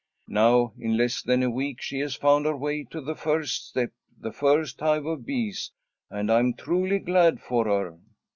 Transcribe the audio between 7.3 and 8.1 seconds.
for her."